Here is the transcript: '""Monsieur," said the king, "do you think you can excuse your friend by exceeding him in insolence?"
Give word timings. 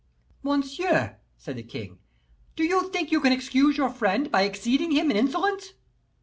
'""Monsieur," 0.51 1.17
said 1.37 1.57
the 1.57 1.61
king, 1.61 1.99
"do 2.55 2.63
you 2.63 2.89
think 2.89 3.11
you 3.11 3.21
can 3.21 3.31
excuse 3.31 3.77
your 3.77 3.91
friend 3.91 4.31
by 4.31 4.41
exceeding 4.41 4.89
him 4.89 5.11
in 5.11 5.17
insolence?" 5.17 5.73